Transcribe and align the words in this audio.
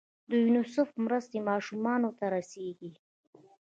د 0.29 0.31
یونیسف 0.43 0.89
مرستې 1.05 1.39
ماشومانو 1.49 2.09
ته 2.17 2.25
رسیږي؟ 2.35 2.91